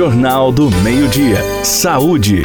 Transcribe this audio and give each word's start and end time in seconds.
Jornal 0.00 0.50
do 0.50 0.70
Meio-Dia. 0.70 1.44
Saúde. 1.62 2.42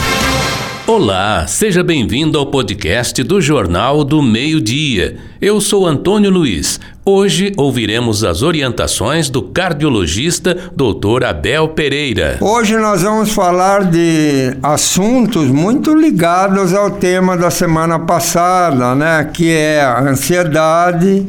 Olá, 0.86 1.48
seja 1.48 1.82
bem-vindo 1.86 2.38
ao 2.38 2.48
podcast 2.48 3.24
do 3.24 3.40
Jornal 3.40 4.04
do 4.04 4.22
Meio-Dia. 4.22 5.16
Eu 5.40 5.62
sou 5.62 5.88
Antônio 5.88 6.30
Luiz. 6.30 6.82
Hoje 7.06 7.54
ouviremos 7.56 8.26
as 8.26 8.42
orientações 8.42 9.30
do 9.30 9.42
cardiologista 9.42 10.54
Dr. 10.76 11.24
Abel 11.24 11.70
Pereira. 11.70 12.40
Hoje 12.42 12.76
nós 12.76 13.04
vamos 13.04 13.32
falar 13.32 13.86
de 13.86 14.58
assuntos 14.62 15.48
muito 15.48 15.96
ligados 15.96 16.74
ao 16.74 16.92
tema 16.92 17.38
da 17.38 17.50
semana 17.50 17.98
passada, 17.98 18.94
né, 18.96 19.32
que 19.34 19.50
é 19.50 19.80
a 19.80 20.02
ansiedade 20.02 21.26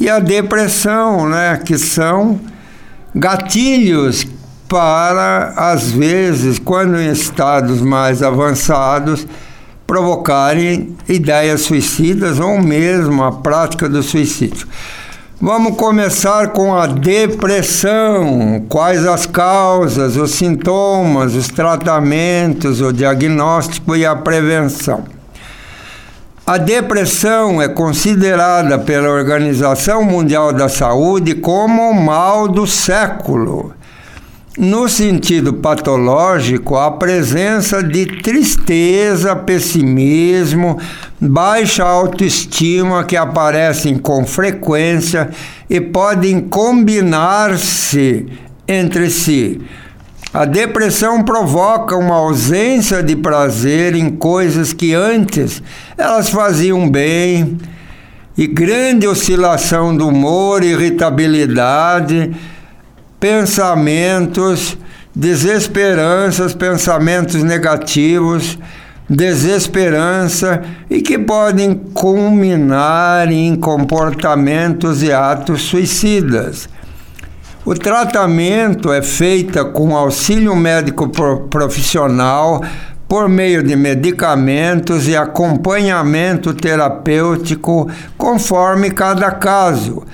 e 0.00 0.08
a 0.08 0.18
depressão, 0.18 1.28
né, 1.28 1.60
que 1.62 1.76
são 1.76 2.40
gatilhos 3.14 4.26
para, 4.68 5.54
às 5.56 5.90
vezes, 5.90 6.58
quando 6.58 7.00
em 7.00 7.10
estados 7.10 7.80
mais 7.80 8.22
avançados, 8.22 9.26
provocarem 9.86 10.94
ideias 11.08 11.62
suicidas 11.62 12.38
ou 12.38 12.60
mesmo 12.60 13.24
a 13.24 13.32
prática 13.32 13.88
do 13.88 14.02
suicídio. 14.02 14.68
Vamos 15.40 15.76
começar 15.76 16.48
com 16.48 16.76
a 16.76 16.86
depressão. 16.86 18.66
Quais 18.68 19.06
as 19.06 19.24
causas, 19.24 20.16
os 20.16 20.32
sintomas, 20.32 21.34
os 21.34 21.48
tratamentos, 21.48 22.82
o 22.82 22.92
diagnóstico 22.92 23.96
e 23.96 24.04
a 24.04 24.14
prevenção. 24.14 25.04
A 26.46 26.58
depressão 26.58 27.62
é 27.62 27.68
considerada 27.68 28.78
pela 28.78 29.08
Organização 29.08 30.02
Mundial 30.04 30.52
da 30.52 30.68
Saúde 30.68 31.34
como 31.34 31.90
o 31.90 31.94
mal 31.94 32.48
do 32.48 32.66
século 32.66 33.77
no 34.58 34.88
sentido 34.88 35.54
patológico, 35.54 36.76
a 36.76 36.90
presença 36.90 37.80
de 37.80 38.06
tristeza, 38.20 39.36
pessimismo, 39.36 40.80
baixa 41.20 41.84
autoestima 41.84 43.04
que 43.04 43.16
aparecem 43.16 43.96
com 43.96 44.26
frequência 44.26 45.30
e 45.70 45.80
podem 45.80 46.40
combinar-se 46.40 48.26
entre 48.66 49.08
si. 49.10 49.60
A 50.34 50.44
depressão 50.44 51.22
provoca 51.22 51.96
uma 51.96 52.16
ausência 52.16 53.00
de 53.00 53.14
prazer 53.14 53.94
em 53.94 54.10
coisas 54.10 54.72
que 54.72 54.92
antes 54.92 55.62
elas 55.96 56.30
faziam 56.30 56.90
bem, 56.90 57.56
e 58.36 58.46
grande 58.46 59.06
oscilação 59.06 59.96
do 59.96 60.08
humor, 60.08 60.62
irritabilidade, 60.62 62.36
pensamentos, 63.20 64.76
desesperanças, 65.14 66.54
pensamentos 66.54 67.42
negativos, 67.42 68.58
desesperança 69.08 70.62
e 70.88 71.00
que 71.00 71.18
podem 71.18 71.74
culminar 71.74 73.30
em 73.32 73.56
comportamentos 73.56 75.02
e 75.02 75.12
atos 75.12 75.62
suicidas. 75.62 76.68
O 77.64 77.74
tratamento 77.74 78.92
é 78.92 79.02
feito 79.02 79.64
com 79.72 79.96
auxílio 79.96 80.54
médico 80.54 81.08
profissional 81.50 82.62
por 83.08 83.28
meio 83.28 83.62
de 83.62 83.74
medicamentos 83.74 85.08
e 85.08 85.16
acompanhamento 85.16 86.52
terapêutico 86.54 87.90
conforme 88.16 88.90
cada 88.90 89.30
caso 89.30 90.04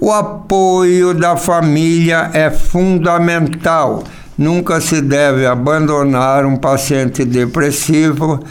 o 0.00 0.10
apoio 0.10 1.12
da 1.12 1.36
família 1.36 2.30
é 2.32 2.50
fundamental. 2.50 4.02
Nunca 4.36 4.80
se 4.80 5.02
deve 5.02 5.44
abandonar 5.44 6.46
um 6.46 6.56
paciente 6.56 7.22
depressivo 7.22 8.42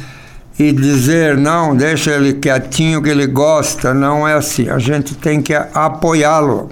e 0.60 0.72
dizer 0.72 1.36
não, 1.36 1.76
deixa 1.76 2.12
ele 2.12 2.34
quietinho 2.34 3.02
que 3.02 3.10
ele 3.10 3.26
gosta. 3.26 3.96
Não 3.96 4.28
é 4.28 4.36
assim. 4.36 4.70
A 4.70 4.78
gente 4.78 5.16
tem 5.16 5.42
que 5.42 5.56
apoiá-lo. 5.56 6.70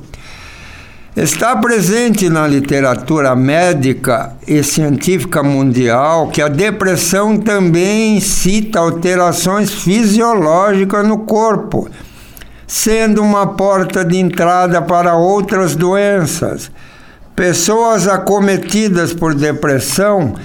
Está 1.15 1.55
presente 1.55 2.29
na 2.29 2.45
literatura 2.45 3.35
médica 3.35 4.33
e 4.47 4.61
científica 4.61 5.41
mundial 5.41 6.27
que 6.27 6.39
a 6.39 6.47
depressão 6.47 7.39
também 7.39 8.19
cita 8.19 8.77
alterações 8.77 9.73
fisiológicas 9.73 11.07
no 11.07 11.17
corpo 11.19 11.89
sendo 12.67 13.23
uma 13.23 13.47
porta 13.47 14.03
de 14.03 14.17
entrada 14.17 14.81
para 14.81 15.15
outras 15.15 15.73
doenças. 15.73 16.69
Pessoas 17.33 18.07
acometidas 18.07 19.13
por 19.13 19.33
depressão 19.33 20.35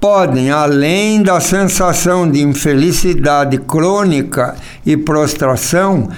podem, 0.00 0.50
além 0.50 1.22
da 1.22 1.40
sensação 1.40 2.30
de 2.30 2.40
infelicidade 2.40 3.58
crônica 3.58 4.54
e 4.86 4.96
prostração, 4.96 6.08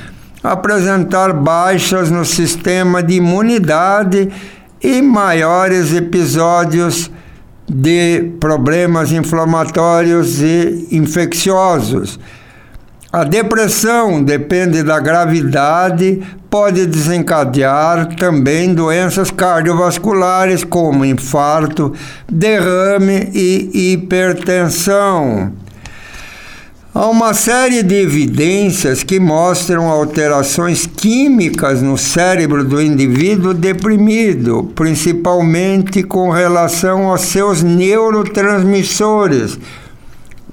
apresentar 0.43 1.33
baixas 1.33 2.11
no 2.11 2.25
sistema 2.25 3.03
de 3.03 3.15
imunidade 3.15 4.31
e 4.83 5.01
maiores 5.01 5.95
episódios 5.95 7.11
de 7.67 8.33
problemas 8.39 9.13
inflamatórios 9.13 10.43
e 10.43 10.89
infecciosos 10.93 12.19
a 13.15 13.23
depressão 13.23 14.21
depende 14.21 14.83
da 14.83 14.99
gravidade, 14.99 16.21
pode 16.51 16.85
desencadear 16.85 18.17
também 18.17 18.75
doenças 18.75 19.31
cardiovasculares 19.31 20.65
como 20.65 21.05
infarto, 21.05 21.93
derrame 22.29 23.31
e 23.33 23.93
hipertensão. 23.93 25.53
Há 26.93 27.07
uma 27.07 27.33
série 27.35 27.85
de 27.85 27.95
evidências 27.95 29.05
que 29.05 29.21
mostram 29.21 29.89
alterações 29.89 30.85
químicas 30.85 31.81
no 31.81 31.97
cérebro 31.97 32.65
do 32.65 32.83
indivíduo 32.83 33.55
deprimido, 33.55 34.73
principalmente 34.75 36.03
com 36.03 36.31
relação 36.31 37.07
aos 37.07 37.21
seus 37.21 37.63
neurotransmissores 37.63 39.57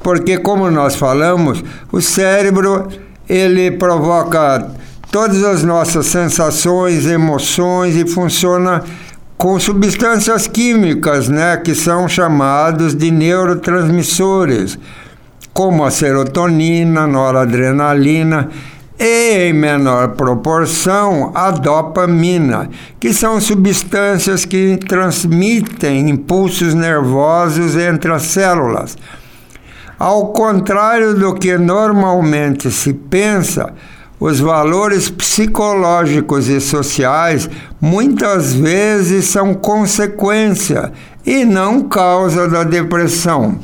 porque 0.04 0.38
como 0.38 0.70
nós 0.70 0.96
falamos, 0.96 1.64
o 1.92 2.02
cérebro 2.02 2.88
ele 3.28 3.72
provoca 3.72 4.68
todas 5.12 5.44
as 5.44 5.64
nossas 5.64 6.08
sensações, 6.08 7.06
emoções 7.06 7.96
e 7.96 8.08
funciona 8.08 8.84
com 9.38 9.60
substâncias 9.60 10.48
químicas, 10.48 11.28
né, 11.28 11.58
que 11.58 11.74
são 11.74 12.08
chamados 12.08 12.94
de 12.94 13.10
neurotransmissores, 13.10 14.78
como 15.54 15.84
a 15.84 15.92
serotonina, 15.92 17.08
noradrenalina 17.08 18.50
e, 19.00 19.50
em 19.50 19.54
menor 19.54 20.10
proporção, 20.10 21.32
a 21.34 21.50
dopamina, 21.50 22.70
que 23.00 23.12
são 23.12 23.42
substâncias 23.42 24.46
que 24.46 24.78
transmitem 24.88 26.08
impulsos 26.10 26.76
nervosos 26.76 27.76
entre 27.76 28.12
as 28.12 28.22
células. 28.24 28.96
Ao 30.02 30.30
contrário 30.30 31.14
do 31.14 31.36
que 31.36 31.60
normalmente 31.60 32.72
se 32.72 32.92
pensa, 32.92 33.72
os 34.20 34.40
valores 34.40 35.12
psicológicos 35.12 36.48
e 36.50 36.60
sociais 36.60 37.48
muitas 37.80 38.52
vezes 38.52 39.26
são 39.26 39.54
consequência 39.54 40.92
e 41.24 41.46
não 41.46 41.84
causa 41.84 42.48
da 42.48 42.64
depressão. 42.64 43.60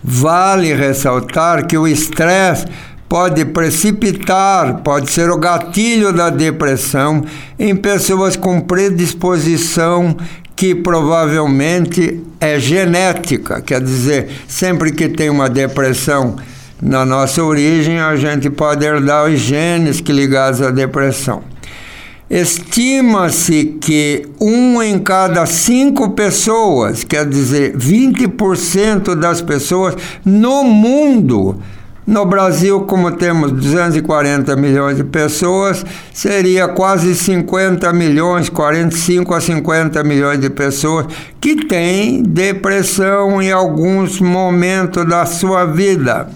Vale 0.00 0.72
ressaltar 0.74 1.66
que 1.66 1.76
o 1.76 1.88
estresse 1.88 2.66
pode 3.08 3.44
precipitar, 3.46 4.82
pode 4.84 5.10
ser 5.10 5.28
o 5.28 5.36
gatilho 5.36 6.12
da 6.12 6.30
depressão 6.30 7.24
em 7.58 7.74
pessoas 7.74 8.36
com 8.36 8.60
predisposição 8.60 10.16
que 10.60 10.74
provavelmente 10.74 12.20
é 12.38 12.60
genética, 12.60 13.62
quer 13.62 13.80
dizer, 13.80 14.28
sempre 14.46 14.92
que 14.92 15.08
tem 15.08 15.30
uma 15.30 15.48
depressão 15.48 16.36
na 16.82 17.02
nossa 17.06 17.42
origem, 17.42 17.98
a 17.98 18.14
gente 18.14 18.50
pode 18.50 18.84
herdar 18.84 19.30
os 19.30 19.40
genes 19.40 20.02
que 20.02 20.12
ligados 20.12 20.60
à 20.60 20.70
depressão. 20.70 21.42
Estima-se 22.28 23.78
que 23.80 24.28
um 24.38 24.82
em 24.82 24.98
cada 24.98 25.46
cinco 25.46 26.10
pessoas, 26.10 27.04
quer 27.04 27.24
dizer, 27.26 27.74
20% 27.74 29.14
das 29.14 29.40
pessoas 29.40 29.96
no 30.26 30.62
mundo, 30.62 31.58
no 32.06 32.24
Brasil, 32.24 32.80
como 32.82 33.12
temos 33.12 33.52
240 33.52 34.56
milhões 34.56 34.96
de 34.96 35.04
pessoas, 35.04 35.84
seria 36.12 36.66
quase 36.66 37.14
50 37.14 37.92
milhões, 37.92 38.48
45 38.48 39.34
a 39.34 39.40
50 39.40 40.02
milhões 40.02 40.40
de 40.40 40.50
pessoas 40.50 41.06
que 41.40 41.66
têm 41.66 42.22
depressão 42.22 43.40
em 43.40 43.52
alguns 43.52 44.20
momentos 44.20 45.06
da 45.06 45.26
sua 45.26 45.66
vida. 45.66 46.28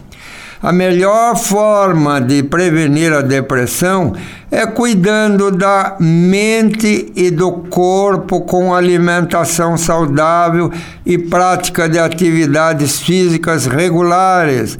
A 0.62 0.72
melhor 0.72 1.36
forma 1.36 2.20
de 2.20 2.42
prevenir 2.42 3.12
a 3.12 3.20
depressão 3.20 4.14
é 4.50 4.64
cuidando 4.66 5.50
da 5.50 5.96
mente 6.00 7.12
e 7.14 7.30
do 7.30 7.52
corpo 7.52 8.40
com 8.42 8.74
alimentação 8.74 9.76
saudável 9.76 10.72
e 11.04 11.18
prática 11.18 11.86
de 11.86 11.98
atividades 11.98 13.00
físicas 13.00 13.66
regulares. 13.66 14.78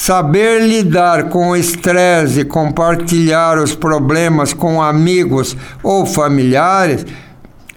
Saber 0.00 0.60
lidar 0.60 1.24
com 1.24 1.48
o 1.48 1.56
estresse 1.56 2.44
compartilhar 2.44 3.58
os 3.58 3.74
problemas 3.74 4.54
com 4.54 4.80
amigos 4.80 5.56
ou 5.82 6.06
familiares 6.06 7.04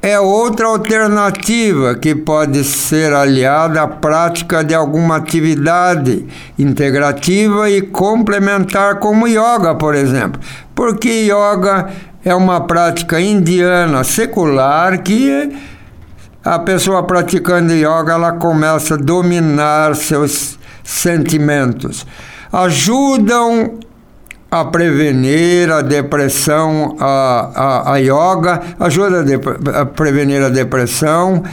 é 0.04 0.20
outra 0.20 0.68
alternativa 0.68 1.96
que 1.96 2.14
pode 2.14 2.64
ser 2.64 3.12
aliada 3.12 3.82
à 3.82 3.88
prática 3.88 4.64
de 4.64 4.76
alguma 4.76 5.16
atividade 5.16 6.28
integrativa 6.60 7.68
e 7.72 7.82
complementar, 7.82 9.00
como 9.00 9.28
yoga, 9.28 9.74
por 9.74 9.96
exemplo. 9.96 10.40
Porque 10.76 11.24
yoga 11.24 11.90
é 12.24 12.36
uma 12.36 12.62
prática 12.62 13.20
indiana 13.20 14.04
secular 14.04 15.00
que 15.00 15.58
a 16.46 16.60
pessoa 16.60 17.02
praticando 17.02 17.74
yoga 17.74 18.14
ela 18.14 18.34
começa 18.34 18.94
a 18.94 18.98
dominar 18.98 19.96
seus 19.96 20.61
sentimentos. 20.92 22.06
Ajudam 22.52 23.80
a 24.50 24.66
prevenir 24.66 25.72
a 25.72 25.82
depressão, 25.82 26.98
a, 27.00 27.52
a, 27.56 27.94
a 27.94 27.98
yoga 27.98 28.62
ajuda 28.80 29.24
a, 29.24 29.82
a 29.82 29.86
prevenir 29.86 30.44
a 30.44 30.50
depressão, 30.50 31.44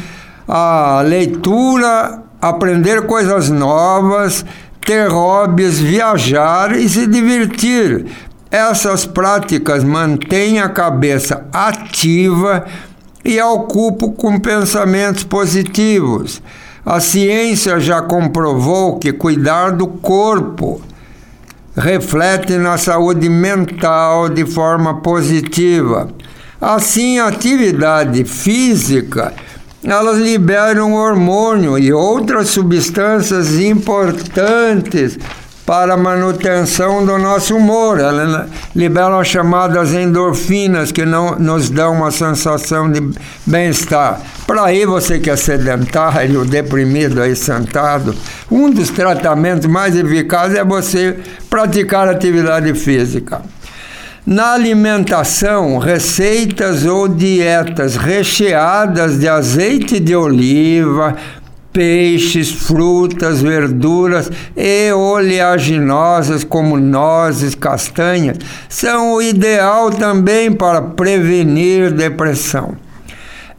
a 0.49 1.01
leitura, 1.05 2.23
aprender 2.43 3.07
coisas 3.07 3.49
novas, 3.49 4.45
ter 4.85 5.09
hobbies, 5.09 5.79
viajar 5.79 6.77
e 6.77 6.89
se 6.89 7.07
divertir. 7.07 8.07
Essas 8.51 9.05
práticas 9.05 9.85
mantêm 9.85 10.59
a 10.59 10.69
cabeça 10.69 11.47
ativa 11.53 12.65
e 13.25 13.39
a 13.39 13.47
ocupam 13.47 14.11
com 14.11 14.41
pensamentos 14.41 15.23
positivos. 15.23 16.43
A 16.91 17.01
ciência 17.01 17.79
já 17.79 18.01
comprovou 18.01 18.99
que 18.99 19.13
cuidar 19.13 19.73
do 19.73 19.87
corpo 19.87 20.81
reflete 21.77 22.55
na 22.55 22.79
saúde 22.79 23.29
mental 23.29 24.31
de 24.31 24.47
forma 24.47 25.03
positiva. 25.03 26.09
Assim, 26.59 27.19
a 27.19 27.27
atividade 27.27 28.25
física 28.25 29.35
elas 29.85 30.17
liberam 30.17 30.95
hormônio 30.95 31.79
e 31.79 31.93
outras 31.93 32.49
substâncias 32.49 33.59
importantes 33.59 35.19
para 35.69 35.93
a 35.93 35.97
manutenção 35.99 37.05
do 37.05 37.19
nosso 37.19 37.55
humor. 37.55 38.01
Ela 38.01 38.49
libera 38.75 39.21
as 39.21 39.29
chamadas 39.29 39.93
endorfinas 39.93 40.91
que 40.91 41.05
não 41.05 41.39
nos 41.39 41.69
dão 41.69 41.93
uma 41.93 42.11
sensação 42.11 42.91
de 42.91 43.07
bem-estar. 43.45 44.19
Para 44.47 44.65
aí 44.65 44.87
você 44.87 45.19
que 45.19 45.29
é 45.29 45.37
sedentário, 45.37 46.47
deprimido 46.47 47.21
aí 47.21 47.37
sentado, 47.37 48.17
um 48.51 48.71
dos 48.71 48.89
tratamentos 48.89 49.67
mais 49.67 49.95
eficazes 49.95 50.57
é 50.57 50.65
você 50.65 51.19
praticar 51.51 52.09
atividade 52.09 52.73
física. 52.73 53.43
Na 54.31 54.53
alimentação, 54.53 55.79
receitas 55.79 56.85
ou 56.85 57.09
dietas 57.09 57.97
recheadas 57.97 59.19
de 59.19 59.27
azeite 59.27 59.99
de 59.99 60.15
oliva, 60.15 61.17
peixes, 61.79 62.51
frutas, 62.51 63.41
verduras 63.41 64.29
e 64.57 64.93
oleaginosas 64.93 66.43
como 66.43 66.77
nozes, 66.77 67.55
castanhas 67.55 68.37
são 68.69 69.13
o 69.13 69.23
ideal 69.23 69.89
também 69.89 70.51
para 70.51 70.83
prevenir 70.83 71.93
depressão. 71.93 72.75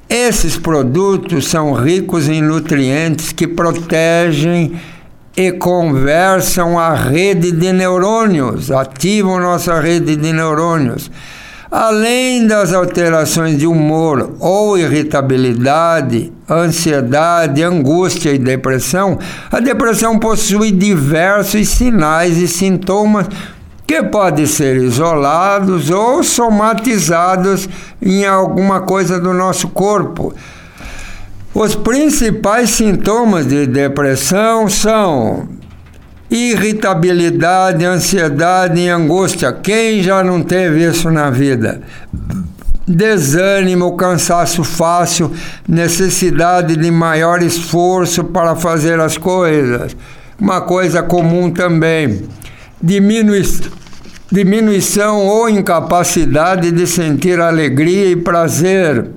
Esses 0.10 0.58
produtos 0.58 1.48
são 1.48 1.72
ricos 1.72 2.28
em 2.28 2.42
nutrientes 2.42 3.32
que 3.32 3.48
protegem 3.48 4.78
e 5.38 5.54
conversam 5.54 6.78
a 6.78 6.94
rede 6.94 7.54
de 7.54 7.72
neurônios, 7.72 8.70
ativam 8.70 9.40
nossa 9.40 9.80
rede 9.80 10.18
de 10.18 10.34
neurônios. 10.34 11.10
Além 11.72 12.46
das 12.46 12.74
alterações 12.74 13.58
de 13.58 13.66
humor 13.66 14.36
ou 14.42 14.78
irritabilidade, 14.78 16.34
ansiedade, 16.50 17.64
angústia 17.64 18.32
e 18.32 18.38
depressão, 18.38 19.20
a 19.52 19.60
depressão 19.60 20.18
possui 20.18 20.72
diversos 20.72 21.70
sinais 21.70 22.38
e 22.38 22.48
sintomas 22.48 23.28
que 23.86 24.04
podem 24.04 24.46
ser 24.46 24.78
isolados 24.78 25.90
ou 25.90 26.24
somatizados 26.24 27.68
em 28.02 28.26
alguma 28.26 28.82
coisa 28.82 29.20
do 29.20 29.34
nosso 29.34 29.70
corpo. 29.70 30.34
Os 31.54 31.74
principais 31.74 32.70
sintomas 32.70 33.48
de 33.48 33.66
depressão 33.66 34.70
são 34.70 35.50
irritabilidade, 36.30 37.84
ansiedade 37.84 38.80
e 38.80 38.90
angústia. 38.90 39.52
Quem 39.52 40.04
já 40.04 40.24
não 40.24 40.44
teve 40.44 40.88
isso 40.88 41.10
na 41.10 41.32
vida? 41.32 41.82
Desânimo, 42.92 43.96
cansaço 43.96 44.64
fácil, 44.64 45.32
necessidade 45.68 46.76
de 46.76 46.90
maior 46.90 47.44
esforço 47.44 48.24
para 48.24 48.56
fazer 48.56 49.00
as 49.00 49.16
coisas. 49.16 49.96
Uma 50.40 50.62
coisa 50.62 51.04
comum 51.04 51.52
também. 51.52 52.24
Diminuição 52.82 53.80
diminuição 54.32 55.26
ou 55.26 55.50
incapacidade 55.50 56.72
de 56.72 56.86
sentir 56.86 57.40
alegria 57.40 58.12
e 58.12 58.16
prazer, 58.16 59.08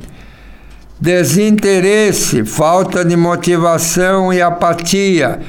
desinteresse, 0.98 2.44
falta 2.44 3.04
de 3.04 3.14
motivação 3.16 4.32
e 4.32 4.40
apatia, 4.40 5.40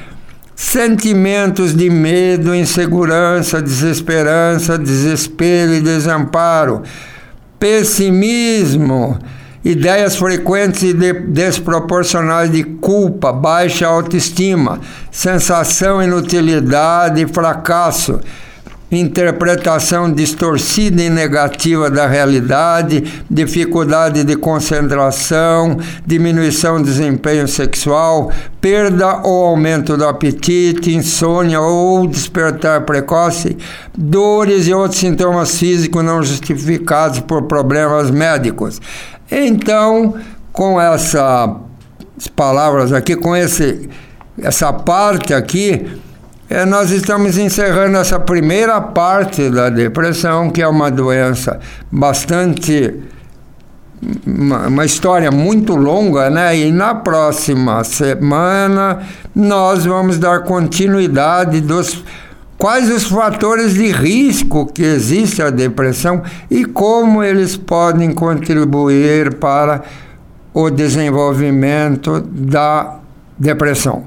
sentimentos 0.55 1.73
de 1.75 1.89
medo, 1.89 2.53
insegurança, 2.53 3.61
desesperança, 3.61 4.77
desespero 4.77 5.73
e 5.73 5.81
desamparo, 5.81 6.83
pessimismo, 7.63 9.17
ideias 9.63 10.17
frequentes 10.17 10.83
e 10.83 10.93
de 10.93 11.13
desproporcionais 11.13 12.51
de 12.51 12.61
culpa, 12.61 13.31
baixa 13.31 13.87
autoestima, 13.87 14.81
sensação 15.09 15.99
de 15.99 16.07
inutilidade 16.07 17.21
e 17.21 17.25
fracasso 17.25 18.19
interpretação 18.99 20.11
distorcida 20.11 21.01
e 21.01 21.09
negativa 21.09 21.89
da 21.89 22.07
realidade, 22.07 23.23
dificuldade 23.29 24.23
de 24.23 24.35
concentração, 24.35 25.77
diminuição 26.05 26.77
do 26.77 26.85
desempenho 26.85 27.47
sexual, 27.47 28.31
perda 28.59 29.21
ou 29.23 29.45
aumento 29.45 29.97
do 29.97 30.05
apetite, 30.05 30.93
insônia 30.93 31.59
ou 31.59 32.07
despertar 32.07 32.81
precoce, 32.85 33.57
dores 33.97 34.67
e 34.67 34.73
outros 34.73 34.99
sintomas 34.99 35.57
físicos 35.57 36.03
não 36.03 36.23
justificados 36.23 37.19
por 37.19 37.43
problemas 37.43 38.09
médicos. 38.11 38.79
Então, 39.29 40.15
com 40.51 40.79
essas 40.79 41.49
palavras 42.35 42.93
aqui, 42.93 43.15
com 43.15 43.35
esse, 43.35 43.89
essa 44.37 44.71
parte 44.71 45.33
aqui, 45.33 45.85
é, 46.49 46.65
nós 46.65 46.91
estamos 46.91 47.37
encerrando 47.37 47.97
essa 47.97 48.19
primeira 48.19 48.79
parte 48.81 49.49
da 49.49 49.69
depressão, 49.69 50.49
que 50.49 50.61
é 50.61 50.67
uma 50.67 50.91
doença 50.91 51.59
bastante. 51.91 52.99
Uma, 54.27 54.67
uma, 54.67 54.85
história 54.85 55.31
muito 55.31 55.75
longa, 55.75 56.29
né? 56.29 56.57
E 56.57 56.71
na 56.71 56.93
próxima 56.93 57.81
semana 57.85 59.01
nós 59.33 59.85
vamos 59.85 60.19
dar 60.19 60.43
continuidade 60.43 61.61
dos 61.61 62.03
quais 62.57 62.89
os 62.89 63.05
fatores 63.05 63.73
de 63.73 63.89
risco 63.93 64.65
que 64.65 64.83
existe 64.83 65.41
a 65.41 65.49
depressão 65.49 66.21
e 66.51 66.65
como 66.65 67.23
eles 67.23 67.55
podem 67.55 68.13
contribuir 68.13 69.35
para 69.35 69.83
o 70.53 70.69
desenvolvimento 70.69 72.19
da 72.19 72.97
depressão. 73.39 74.03